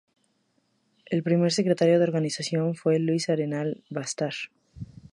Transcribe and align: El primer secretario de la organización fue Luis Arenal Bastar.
El 1.05 1.21
primer 1.21 1.51
secretario 1.53 1.93
de 1.99 2.05
la 2.05 2.09
organización 2.11 2.73
fue 2.73 2.97
Luis 2.97 3.29
Arenal 3.29 3.83
Bastar. 3.91 4.33